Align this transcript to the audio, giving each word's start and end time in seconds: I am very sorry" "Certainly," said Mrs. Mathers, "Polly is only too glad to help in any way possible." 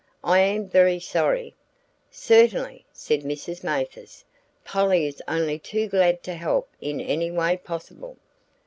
I 0.23 0.39
am 0.39 0.67
very 0.67 0.99
sorry" 0.99 1.53
"Certainly," 2.09 2.85
said 2.91 3.21
Mrs. 3.21 3.63
Mathers, 3.63 4.25
"Polly 4.65 5.05
is 5.05 5.21
only 5.27 5.59
too 5.59 5.87
glad 5.87 6.23
to 6.23 6.33
help 6.33 6.67
in 6.81 6.99
any 6.99 7.29
way 7.29 7.55
possible." 7.55 8.17